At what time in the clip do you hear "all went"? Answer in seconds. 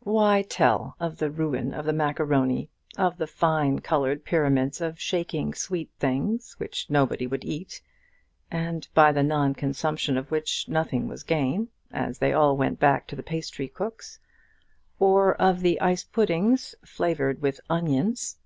12.32-12.80